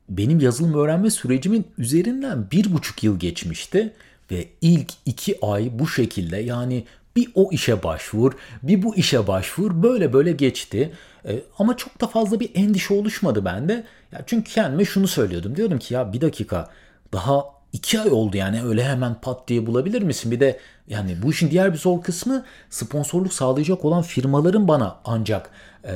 benim 0.09 0.39
yazılım 0.39 0.73
öğrenme 0.73 1.09
sürecimin 1.09 1.65
üzerinden 1.77 2.51
bir 2.51 2.73
buçuk 2.73 3.03
yıl 3.03 3.19
geçmişti 3.19 3.93
ve 4.31 4.47
ilk 4.61 4.93
iki 5.05 5.37
ay 5.41 5.69
bu 5.73 5.87
şekilde 5.87 6.37
yani 6.37 6.83
bir 7.15 7.29
o 7.35 7.51
işe 7.51 7.83
başvur, 7.83 8.33
bir 8.63 8.83
bu 8.83 8.95
işe 8.95 9.27
başvur 9.27 9.83
böyle 9.83 10.13
böyle 10.13 10.31
geçti. 10.31 10.91
Ee, 11.25 11.39
ama 11.59 11.77
çok 11.77 12.01
da 12.01 12.07
fazla 12.07 12.39
bir 12.39 12.49
endişe 12.55 12.93
oluşmadı 12.93 13.45
bende. 13.45 13.83
Ya 14.11 14.21
çünkü 14.25 14.53
kendime 14.53 14.85
şunu 14.85 15.07
söylüyordum. 15.07 15.55
Diyordum 15.55 15.79
ki 15.79 15.93
ya 15.93 16.13
bir 16.13 16.21
dakika 16.21 16.69
daha 17.13 17.45
iki 17.73 17.99
ay 17.99 18.09
oldu 18.09 18.37
yani 18.37 18.63
öyle 18.63 18.83
hemen 18.83 19.21
pat 19.21 19.47
diye 19.47 19.65
bulabilir 19.65 20.01
misin? 20.01 20.31
Bir 20.31 20.39
de 20.39 20.59
Yani 20.87 21.15
bu 21.23 21.31
işin 21.31 21.51
diğer 21.51 21.73
bir 21.73 21.77
zor 21.77 22.01
kısmı 22.01 22.45
sponsorluk 22.69 23.33
sağlayacak 23.33 23.85
olan 23.85 24.01
firmaların 24.01 24.67
bana 24.67 24.99
ancak 25.05 25.49
e, 25.83 25.93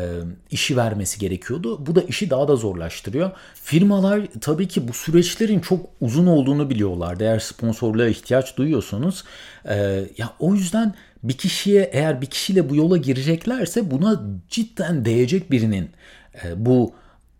işi 0.51 0.77
vermesi 0.77 1.19
gerekiyordu. 1.19 1.85
Bu 1.85 1.95
da 1.95 2.01
işi 2.01 2.29
daha 2.29 2.47
da 2.47 2.55
zorlaştırıyor. 2.55 3.31
Firmalar 3.55 4.21
tabii 4.41 4.67
ki 4.67 4.87
bu 4.87 4.93
süreçlerin 4.93 5.59
çok 5.59 5.85
uzun 6.01 6.27
olduğunu 6.27 6.69
biliyorlardı. 6.69 7.23
Eğer 7.23 7.39
sponsorluğa 7.39 8.07
ihtiyaç 8.07 8.57
duyuyorsanız. 8.57 9.23
E, 9.65 9.75
ya 10.17 10.33
o 10.39 10.55
yüzden 10.55 10.93
bir 11.23 11.33
kişiye 11.33 11.89
eğer 11.93 12.21
bir 12.21 12.27
kişiyle 12.27 12.69
bu 12.69 12.75
yola 12.75 12.97
gireceklerse 12.97 13.91
buna 13.91 14.21
cidden 14.49 15.05
değecek 15.05 15.51
birinin 15.51 15.89
e, 16.43 16.65
bu 16.65 16.93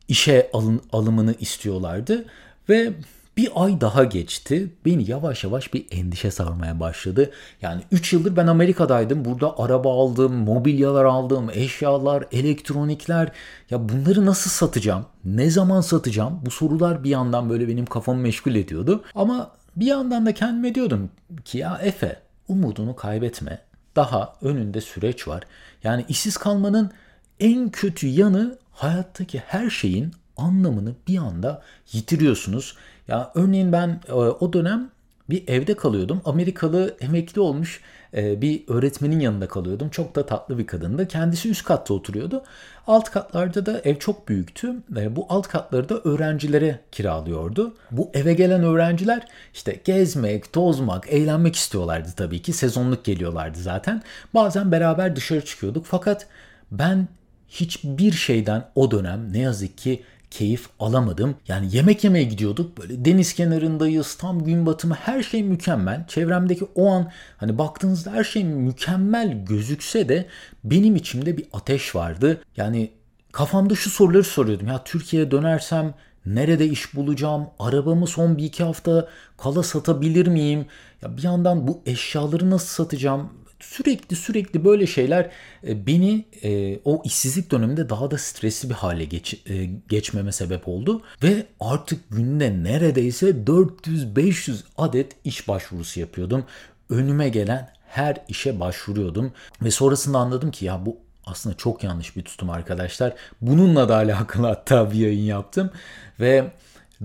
işe 0.08 0.50
alın, 0.54 0.82
alımını 0.92 1.36
istiyorlardı 1.40 2.26
ve 2.70 2.94
bir 3.42 3.50
ay 3.56 3.82
daha 3.82 4.04
geçti. 4.04 4.74
Beni 4.86 5.10
yavaş 5.10 5.44
yavaş 5.44 5.74
bir 5.74 5.86
endişe 5.92 6.32
sarmaya 6.32 6.80
başladı. 6.80 7.32
Yani 7.62 7.82
3 7.92 8.14
yıldır 8.14 8.36
ben 8.36 8.48
Amerika'daydım. 8.48 9.26
Burada 9.26 9.60
araba 9.60 10.02
aldım, 10.02 10.34
mobilyalar 10.34 11.06
aldım, 11.06 11.50
eşyalar, 11.54 12.26
elektronikler. 12.32 13.32
Ya 13.70 13.90
bunları 13.90 14.26
nasıl 14.26 14.50
satacağım? 14.50 15.06
Ne 15.26 15.50
zaman 15.50 15.82
satacağım? 15.82 16.40
Bu 16.46 16.52
sorular 16.52 17.04
bir 17.04 17.10
yandan 17.10 17.50
böyle 17.50 17.68
benim 17.68 17.86
kafamı 17.86 18.22
meşgul 18.22 18.56
ediyordu. 18.56 19.04
Ama 19.16 19.52
bir 19.76 19.86
yandan 19.86 20.26
da 20.26 20.34
kendime 20.34 20.76
diyordum 20.76 21.10
ki 21.46 21.58
ya 21.58 21.80
Efe 21.84 22.20
umudunu 22.48 22.96
kaybetme. 22.96 23.60
Daha 23.96 24.36
önünde 24.42 24.82
süreç 24.82 25.28
var. 25.28 25.44
Yani 25.84 26.06
işsiz 26.10 26.38
kalmanın 26.38 26.92
en 27.40 27.70
kötü 27.70 28.08
yanı 28.08 28.58
hayattaki 28.72 29.40
her 29.40 29.70
şeyin 29.70 30.12
anlamını 30.38 30.94
bir 31.08 31.18
anda 31.18 31.62
yitiriyorsunuz. 31.92 32.76
Ya 33.12 33.32
örneğin 33.36 33.72
ben 33.72 34.00
e, 34.08 34.14
o 34.14 34.54
dönem 34.54 34.90
bir 35.30 35.48
evde 35.48 35.76
kalıyordum. 35.76 36.22
Amerikalı 36.26 36.96
emekli 37.02 37.42
olmuş 37.42 37.82
e, 38.14 38.42
bir 38.42 38.64
öğretmenin 38.68 39.20
yanında 39.20 39.48
kalıyordum. 39.48 39.90
Çok 39.90 40.16
da 40.16 40.26
tatlı 40.26 40.58
bir 40.58 40.68
kadındı. 40.68 41.08
Kendisi 41.08 41.50
üst 41.50 41.64
katta 41.66 41.94
oturuyordu. 41.94 42.44
Alt 42.88 43.12
katlarda 43.12 43.66
da 43.66 43.80
ev 43.80 43.96
çok 43.96 44.28
büyüktü. 44.28 44.76
Bu 44.90 45.26
alt 45.30 45.48
katları 45.48 45.90
da 45.90 46.00
öğrencilere 46.04 46.80
kiralıyordu. 46.92 47.76
Bu 47.92 48.10
eve 48.14 48.34
gelen 48.34 48.64
öğrenciler 48.64 49.28
işte 49.54 49.80
gezmek, 49.86 50.54
tozmak, 50.54 51.14
eğlenmek 51.14 51.56
istiyorlardı 51.56 52.10
tabii 52.16 52.42
ki. 52.42 52.54
Sezonluk 52.54 53.06
geliyorlardı 53.06 53.60
zaten. 53.60 54.02
Bazen 54.34 54.72
beraber 54.72 55.16
dışarı 55.16 55.46
çıkıyorduk. 55.46 55.86
Fakat 55.86 56.28
ben 56.72 57.08
hiçbir 57.48 58.12
şeyden 58.12 58.66
o 58.76 58.92
dönem 58.92 59.34
ne 59.34 59.40
yazık 59.40 59.78
ki 59.78 60.04
keyif 60.32 60.70
alamadım. 60.80 61.36
Yani 61.48 61.76
yemek 61.76 62.04
yemeye 62.04 62.24
gidiyorduk. 62.24 62.78
Böyle 62.78 63.06
deniz 63.06 63.34
kenarındayız. 63.34 64.16
Tam 64.16 64.44
gün 64.44 64.66
batımı 64.66 64.94
her 64.94 65.24
şey 65.24 65.44
mükemmel. 65.44 66.08
Çevremdeki 66.08 66.66
o 66.76 66.92
an 66.92 67.12
hani 67.38 67.58
baktığınızda 67.58 68.12
her 68.12 68.24
şey 68.24 68.44
mükemmel 68.44 69.46
gözükse 69.46 70.10
de 70.10 70.26
benim 70.64 70.96
içimde 70.96 71.38
bir 71.38 71.46
ateş 71.54 71.96
vardı. 71.96 72.42
Yani 72.58 72.92
kafamda 73.32 73.76
şu 73.76 73.90
soruları 73.90 74.24
soruyordum. 74.24 74.68
Ya 74.68 74.84
Türkiye'ye 74.84 75.32
dönersem 75.32 75.94
nerede 76.26 76.66
iş 76.66 76.96
bulacağım? 76.96 77.48
Arabamı 77.60 78.08
son 78.08 78.38
bir 78.38 78.44
iki 78.44 78.64
hafta 78.64 79.08
kala 79.38 79.64
satabilir 79.64 80.28
miyim? 80.28 80.66
Ya 81.02 81.18
bir 81.18 81.24
yandan 81.24 81.68
bu 81.68 81.82
eşyaları 81.86 82.50
nasıl 82.50 82.68
satacağım? 82.68 83.30
Sürekli 83.64 84.16
sürekli 84.16 84.66
böyle 84.66 84.88
şeyler 84.88 85.30
e, 85.68 85.88
beni 85.88 86.26
e, 86.44 86.80
o 86.86 87.02
işsizlik 87.06 87.52
döneminde 87.52 87.90
daha 87.90 88.12
da 88.12 88.18
stresli 88.18 88.70
bir 88.70 88.74
hale 88.74 89.06
geç, 89.06 89.42
e, 89.50 89.66
geçmeme 89.90 90.32
sebep 90.32 90.68
oldu. 90.68 91.02
Ve 91.24 91.46
artık 91.60 92.10
günde 92.10 92.64
neredeyse 92.64 93.30
400-500 93.30 94.56
adet 94.78 95.12
iş 95.24 95.48
başvurusu 95.48 96.00
yapıyordum. 96.00 96.46
Önüme 96.90 97.30
gelen 97.30 97.70
her 97.88 98.18
işe 98.28 98.60
başvuruyordum. 98.60 99.34
Ve 99.62 99.72
sonrasında 99.72 100.18
anladım 100.18 100.52
ki 100.52 100.66
ya 100.66 100.86
bu 100.86 100.98
aslında 101.26 101.58
çok 101.58 101.84
yanlış 101.84 102.16
bir 102.16 102.22
tutum 102.22 102.50
arkadaşlar. 102.50 103.14
Bununla 103.42 103.90
da 103.90 103.96
alakalı 103.98 104.48
hatta 104.48 104.92
bir 104.92 104.98
yayın 104.98 105.24
yaptım. 105.24 105.72
Ve 106.20 106.52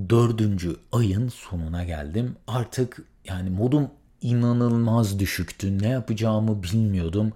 dördüncü 0.09 0.77
ayın 0.93 1.29
sonuna 1.29 1.85
geldim. 1.85 2.37
Artık 2.47 3.03
yani 3.25 3.51
modum 3.51 3.91
inanılmaz 4.27 5.19
düşüktü. 5.19 5.79
Ne 5.79 5.89
yapacağımı 5.89 6.63
bilmiyordum. 6.63 7.33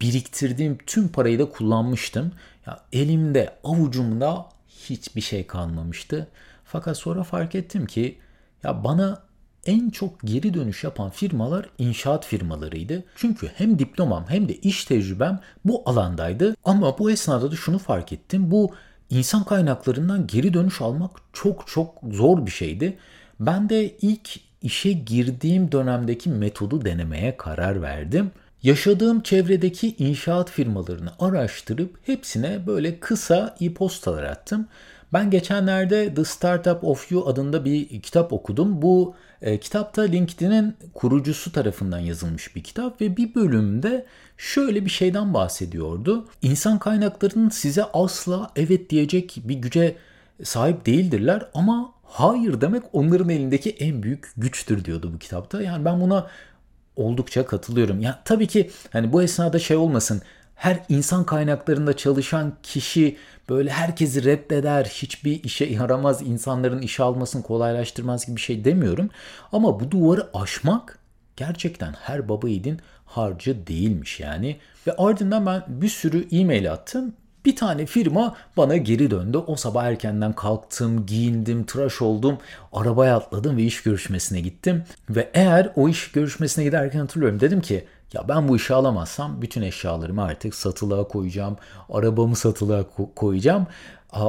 Biriktirdiğim 0.00 0.78
tüm 0.86 1.08
parayı 1.08 1.38
da 1.38 1.50
kullanmıştım. 1.50 2.32
Ya 2.66 2.80
elimde, 2.92 3.56
avucumda 3.64 4.46
hiçbir 4.68 5.20
şey 5.20 5.46
kalmamıştı. 5.46 6.26
Fakat 6.64 6.96
sonra 6.96 7.22
fark 7.22 7.54
ettim 7.54 7.86
ki 7.86 8.18
ya 8.62 8.84
bana 8.84 9.22
en 9.66 9.90
çok 9.90 10.20
geri 10.20 10.54
dönüş 10.54 10.84
yapan 10.84 11.10
firmalar 11.10 11.66
inşaat 11.78 12.26
firmalarıydı. 12.26 13.04
Çünkü 13.16 13.50
hem 13.54 13.78
diplomam 13.78 14.24
hem 14.28 14.48
de 14.48 14.56
iş 14.56 14.84
tecrübem 14.84 15.40
bu 15.64 15.82
alandaydı. 15.86 16.56
Ama 16.64 16.98
bu 16.98 17.10
esnada 17.10 17.52
da 17.52 17.56
şunu 17.56 17.78
fark 17.78 18.12
ettim. 18.12 18.50
Bu 18.50 18.74
insan 19.10 19.44
kaynaklarından 19.44 20.26
geri 20.26 20.54
dönüş 20.54 20.80
almak 20.80 21.10
çok 21.32 21.66
çok 21.66 21.94
zor 22.10 22.46
bir 22.46 22.50
şeydi. 22.50 22.98
Ben 23.40 23.68
de 23.68 23.96
ilk 23.98 24.49
işe 24.62 24.92
girdiğim 24.92 25.72
dönemdeki 25.72 26.30
metodu 26.30 26.84
denemeye 26.84 27.36
karar 27.36 27.82
verdim. 27.82 28.30
Yaşadığım 28.62 29.20
çevredeki 29.20 29.96
inşaat 29.98 30.50
firmalarını 30.50 31.10
araştırıp 31.18 31.98
hepsine 32.06 32.66
böyle 32.66 33.00
kısa 33.00 33.56
e-postalar 33.60 34.22
attım. 34.22 34.66
Ben 35.12 35.30
geçenlerde 35.30 36.14
The 36.14 36.24
Startup 36.24 36.84
of 36.84 37.12
You 37.12 37.28
adında 37.28 37.64
bir 37.64 38.02
kitap 38.02 38.32
okudum. 38.32 38.82
Bu 38.82 39.14
e, 39.42 39.60
kitapta 39.60 40.02
LinkedIn'in 40.02 40.76
kurucusu 40.94 41.52
tarafından 41.52 41.98
yazılmış 41.98 42.56
bir 42.56 42.62
kitap 42.62 43.00
ve 43.00 43.16
bir 43.16 43.34
bölümde 43.34 44.06
şöyle 44.36 44.84
bir 44.84 44.90
şeyden 44.90 45.34
bahsediyordu. 45.34 46.28
İnsan 46.42 46.78
kaynaklarının 46.78 47.48
size 47.48 47.84
asla 47.84 48.50
evet 48.56 48.90
diyecek 48.90 49.36
bir 49.44 49.54
güce 49.54 49.96
sahip 50.42 50.86
değildirler 50.86 51.48
ama 51.54 51.92
hayır 52.10 52.60
demek 52.60 52.82
onların 52.92 53.28
elindeki 53.28 53.70
en 53.70 54.02
büyük 54.02 54.32
güçtür 54.36 54.84
diyordu 54.84 55.10
bu 55.14 55.18
kitapta. 55.18 55.62
Yani 55.62 55.84
ben 55.84 56.00
buna 56.00 56.26
oldukça 56.96 57.46
katılıyorum. 57.46 58.00
Ya 58.00 58.22
tabii 58.24 58.46
ki 58.46 58.70
hani 58.90 59.12
bu 59.12 59.22
esnada 59.22 59.58
şey 59.58 59.76
olmasın. 59.76 60.22
Her 60.54 60.80
insan 60.88 61.24
kaynaklarında 61.24 61.96
çalışan 61.96 62.52
kişi 62.62 63.16
böyle 63.48 63.70
herkesi 63.70 64.24
reddeder, 64.24 64.84
hiçbir 64.84 65.44
işe 65.44 65.64
yaramaz, 65.64 66.22
insanların 66.22 66.82
işe 66.82 67.02
almasını 67.02 67.42
kolaylaştırmaz 67.42 68.26
gibi 68.26 68.36
bir 68.36 68.40
şey 68.40 68.64
demiyorum. 68.64 69.10
Ama 69.52 69.80
bu 69.80 69.90
duvarı 69.90 70.30
aşmak 70.34 70.98
gerçekten 71.36 71.92
her 71.92 72.28
baba 72.28 72.48
yiğidin 72.48 72.80
harcı 73.06 73.66
değilmiş 73.66 74.20
yani. 74.20 74.56
Ve 74.86 74.92
ardından 74.92 75.46
ben 75.46 75.62
bir 75.68 75.88
sürü 75.88 76.28
e-mail 76.32 76.72
attım 76.72 77.12
bir 77.44 77.56
tane 77.56 77.86
firma 77.86 78.36
bana 78.56 78.76
geri 78.76 79.10
döndü. 79.10 79.38
O 79.38 79.56
sabah 79.56 79.84
erkenden 79.84 80.32
kalktım, 80.32 81.06
giyindim, 81.06 81.64
tıraş 81.64 82.02
oldum, 82.02 82.38
arabaya 82.72 83.16
atladım 83.16 83.56
ve 83.56 83.62
iş 83.62 83.82
görüşmesine 83.82 84.40
gittim. 84.40 84.84
Ve 85.10 85.30
eğer 85.34 85.72
o 85.76 85.88
iş 85.88 86.12
görüşmesine 86.12 86.64
giderken 86.64 87.00
hatırlıyorum 87.00 87.40
dedim 87.40 87.60
ki 87.60 87.84
ya 88.12 88.28
ben 88.28 88.48
bu 88.48 88.56
işi 88.56 88.74
alamazsam 88.74 89.42
bütün 89.42 89.62
eşyalarımı 89.62 90.22
artık 90.22 90.54
satılığa 90.54 91.08
koyacağım, 91.08 91.56
arabamı 91.92 92.36
satılığa 92.36 92.84
koyacağım. 93.16 93.66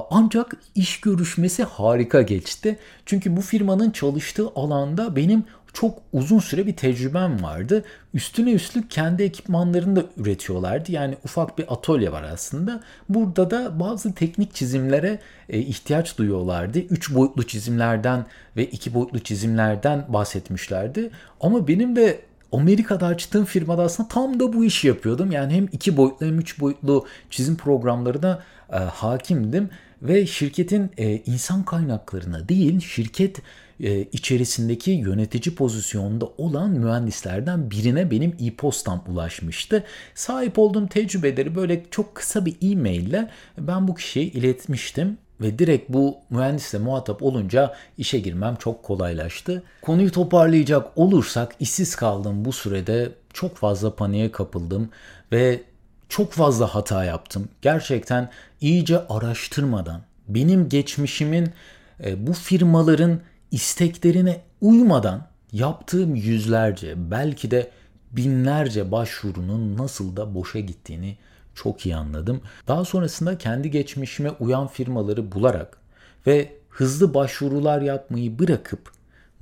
Ancak 0.09 0.57
iş 0.75 1.01
görüşmesi 1.01 1.63
harika 1.63 2.21
geçti. 2.21 2.79
Çünkü 3.05 3.37
bu 3.37 3.41
firmanın 3.41 3.91
çalıştığı 3.91 4.47
alanda 4.55 5.15
benim 5.15 5.43
çok 5.73 5.99
uzun 6.13 6.39
süre 6.39 6.67
bir 6.67 6.75
tecrübem 6.75 7.43
vardı. 7.43 7.83
Üstüne 8.13 8.51
üstlük 8.51 8.91
kendi 8.91 9.23
ekipmanlarını 9.23 9.95
da 9.95 10.03
üretiyorlardı. 10.17 10.91
Yani 10.91 11.15
ufak 11.25 11.57
bir 11.57 11.73
atölye 11.73 12.11
var 12.11 12.23
aslında. 12.23 12.83
Burada 13.09 13.51
da 13.51 13.79
bazı 13.79 14.13
teknik 14.13 14.53
çizimlere 14.53 15.19
e, 15.49 15.59
ihtiyaç 15.59 16.17
duyuyorlardı. 16.17 16.79
Üç 16.79 17.15
boyutlu 17.15 17.43
çizimlerden 17.43 18.25
ve 18.57 18.65
iki 18.65 18.93
boyutlu 18.93 19.19
çizimlerden 19.19 20.05
bahsetmişlerdi. 20.09 21.09
Ama 21.41 21.67
benim 21.67 21.95
de 21.95 22.21
Amerika'da 22.51 23.05
açtığım 23.05 23.45
firmada 23.45 23.83
aslında 23.83 24.09
tam 24.09 24.39
da 24.39 24.53
bu 24.53 24.65
işi 24.65 24.87
yapıyordum. 24.87 25.31
Yani 25.31 25.53
hem 25.53 25.67
iki 25.71 25.97
boyutlu 25.97 26.25
hem 26.25 26.39
üç 26.39 26.59
boyutlu 26.59 27.05
çizim 27.29 27.55
programlarına 27.55 28.43
e, 28.71 28.75
hakimdim 28.75 29.69
ve 30.01 30.25
şirketin 30.25 30.91
e, 30.97 31.21
insan 31.25 31.63
kaynaklarına 31.63 32.49
değil 32.49 32.79
şirket 32.79 33.41
e, 33.79 34.01
içerisindeki 34.01 34.91
yönetici 34.91 35.55
pozisyonda 35.55 36.25
olan 36.37 36.69
mühendislerden 36.69 37.71
birine 37.71 38.11
benim 38.11 38.35
e-postam 38.39 39.03
ulaşmıştı. 39.07 39.83
Sahip 40.15 40.59
olduğum 40.59 40.87
tecrübeleri 40.87 41.55
böyle 41.55 41.85
çok 41.91 42.15
kısa 42.15 42.45
bir 42.45 42.55
e-mail 42.61 43.07
ile 43.07 43.29
ben 43.57 43.87
bu 43.87 43.95
kişiye 43.95 44.25
iletmiştim 44.25 45.17
ve 45.41 45.59
direkt 45.59 45.89
bu 45.89 46.17
mühendisle 46.29 46.79
muhatap 46.79 47.23
olunca 47.23 47.73
işe 47.97 48.19
girmem 48.19 48.55
çok 48.55 48.83
kolaylaştı. 48.83 49.63
Konuyu 49.81 50.11
toparlayacak 50.11 50.97
olursak 50.97 51.55
işsiz 51.59 51.95
kaldım 51.95 52.45
bu 52.45 52.51
sürede 52.51 53.11
çok 53.33 53.55
fazla 53.55 53.95
paniğe 53.95 54.31
kapıldım 54.31 54.89
ve 55.31 55.61
çok 56.11 56.31
fazla 56.31 56.75
hata 56.75 57.03
yaptım. 57.03 57.49
Gerçekten 57.61 58.29
iyice 58.61 59.07
araştırmadan 59.07 60.01
benim 60.27 60.69
geçmişimin 60.69 61.49
e, 62.03 62.27
bu 62.27 62.33
firmaların 62.33 63.19
isteklerine 63.51 64.41
uymadan 64.61 65.27
yaptığım 65.51 66.15
yüzlerce 66.15 67.11
belki 67.11 67.51
de 67.51 67.71
binlerce 68.11 68.91
başvurunun 68.91 69.77
nasıl 69.77 70.17
da 70.17 70.35
boşa 70.35 70.59
gittiğini 70.59 71.17
çok 71.55 71.85
iyi 71.85 71.95
anladım. 71.95 72.41
Daha 72.67 72.85
sonrasında 72.85 73.37
kendi 73.37 73.71
geçmişime 73.71 74.31
uyan 74.31 74.67
firmaları 74.67 75.31
bularak 75.31 75.77
ve 76.27 76.51
hızlı 76.69 77.13
başvurular 77.13 77.81
yapmayı 77.81 78.39
bırakıp 78.39 78.91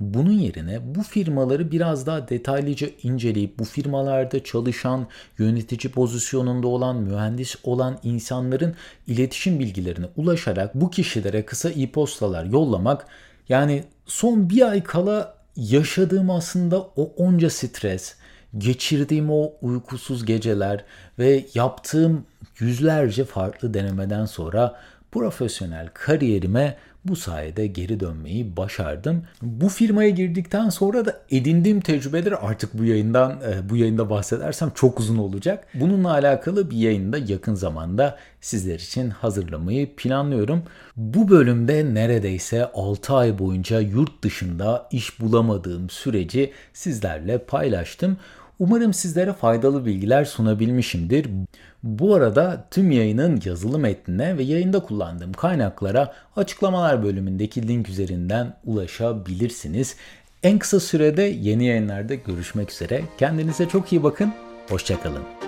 bunun 0.00 0.32
yerine 0.32 0.94
bu 0.94 1.02
firmaları 1.02 1.72
biraz 1.72 2.06
daha 2.06 2.28
detaylıca 2.28 2.88
inceleyip 3.02 3.58
bu 3.58 3.64
firmalarda 3.64 4.44
çalışan, 4.44 5.06
yönetici 5.38 5.92
pozisyonunda 5.92 6.68
olan, 6.68 6.96
mühendis 6.96 7.56
olan 7.64 7.98
insanların 8.02 8.74
iletişim 9.06 9.58
bilgilerine 9.58 10.06
ulaşarak 10.16 10.74
bu 10.74 10.90
kişilere 10.90 11.44
kısa 11.44 11.70
e-postalar 11.70 12.44
yollamak 12.44 13.06
yani 13.48 13.84
son 14.06 14.50
bir 14.50 14.70
ay 14.70 14.82
kala 14.82 15.34
yaşadığım 15.56 16.30
aslında 16.30 16.80
o 16.80 17.12
onca 17.16 17.50
stres, 17.50 18.14
geçirdiğim 18.58 19.30
o 19.30 19.52
uykusuz 19.62 20.24
geceler 20.24 20.84
ve 21.18 21.44
yaptığım 21.54 22.24
yüzlerce 22.58 23.24
farklı 23.24 23.74
denemeden 23.74 24.26
sonra 24.26 24.80
profesyonel 25.12 25.88
kariyerime 25.94 26.76
bu 27.04 27.16
sayede 27.16 27.66
geri 27.66 28.00
dönmeyi 28.00 28.56
başardım. 28.56 29.22
Bu 29.42 29.68
firmaya 29.68 30.10
girdikten 30.10 30.68
sonra 30.68 31.04
da 31.04 31.20
edindiğim 31.30 31.80
tecrübeleri 31.80 32.36
artık 32.36 32.78
bu 32.78 32.84
yayından 32.84 33.30
e, 33.30 33.70
bu 33.70 33.76
yayında 33.76 34.10
bahsedersem 34.10 34.70
çok 34.74 35.00
uzun 35.00 35.18
olacak. 35.18 35.66
Bununla 35.74 36.12
alakalı 36.12 36.70
bir 36.70 36.76
yayında 36.76 37.18
yakın 37.18 37.54
zamanda 37.54 38.18
sizler 38.40 38.74
için 38.74 39.10
hazırlamayı 39.10 39.96
planlıyorum. 39.96 40.62
Bu 40.96 41.28
bölümde 41.28 41.94
neredeyse 41.94 42.70
6 42.74 43.14
ay 43.14 43.38
boyunca 43.38 43.80
yurt 43.80 44.22
dışında 44.22 44.88
iş 44.90 45.20
bulamadığım 45.20 45.90
süreci 45.90 46.52
sizlerle 46.72 47.38
paylaştım. 47.38 48.16
Umarım 48.60 48.94
sizlere 48.94 49.32
faydalı 49.32 49.86
bilgiler 49.86 50.24
sunabilmişimdir. 50.24 51.26
Bu 51.82 52.14
arada 52.14 52.64
tüm 52.70 52.90
yayının 52.90 53.40
yazılı 53.44 53.78
metnine 53.78 54.38
ve 54.38 54.42
yayında 54.42 54.80
kullandığım 54.80 55.32
kaynaklara 55.32 56.14
açıklamalar 56.36 57.02
bölümündeki 57.02 57.68
link 57.68 57.88
üzerinden 57.88 58.56
ulaşabilirsiniz. 58.64 59.96
En 60.42 60.58
kısa 60.58 60.80
sürede 60.80 61.22
yeni 61.22 61.64
yayınlarda 61.64 62.14
görüşmek 62.14 62.70
üzere. 62.70 63.02
Kendinize 63.18 63.68
çok 63.68 63.92
iyi 63.92 64.02
bakın. 64.02 64.32
Hoşçakalın. 64.68 65.39